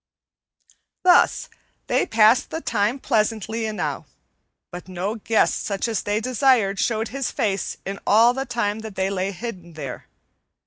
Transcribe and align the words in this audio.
Thus 1.03 1.47
they 1.85 2.07
passed 2.07 2.49
the 2.49 2.59
time 2.59 2.97
pleasantly 2.97 3.67
enow, 3.67 4.07
but 4.71 4.87
no 4.87 5.13
guest 5.13 5.63
such 5.63 5.87
as 5.87 6.01
they 6.01 6.19
desired 6.19 6.79
showed 6.79 7.09
his 7.09 7.29
face 7.29 7.77
in 7.85 7.99
all 8.07 8.33
the 8.33 8.47
time 8.47 8.79
that 8.79 8.95
they 8.95 9.11
lay 9.11 9.29
hidden 9.31 9.73
there. 9.73 10.07